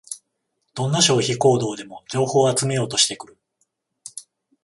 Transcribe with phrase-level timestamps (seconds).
[0.73, 3.37] どんな消費行動でも情報を集めようとしてくる